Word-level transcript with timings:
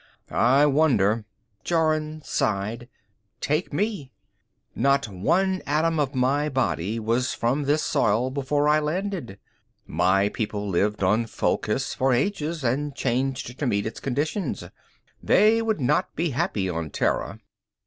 "I 0.31 0.65
wonder" 0.65 1.25
Jorun 1.63 2.23
sighed. 2.23 2.89
"Take 3.39 3.71
me; 3.71 4.11
not 4.73 5.07
one 5.07 5.61
atom 5.67 5.99
of 5.99 6.15
my 6.15 6.49
body 6.49 6.97
was 6.99 7.35
from 7.35 7.65
this 7.65 7.83
soil 7.83 8.31
before 8.31 8.67
I 8.67 8.79
landed. 8.79 9.37
My 9.85 10.27
people 10.29 10.67
lived 10.67 11.03
on 11.03 11.27
Fulkhis 11.27 11.93
for 11.93 12.13
ages, 12.13 12.63
and 12.63 12.95
changed 12.95 13.59
to 13.59 13.67
meet 13.67 13.85
its 13.85 13.99
conditions. 13.99 14.63
They 15.21 15.61
would 15.61 15.79
not 15.79 16.15
be 16.15 16.31
happy 16.31 16.67
on 16.67 16.89
Terra." 16.89 17.39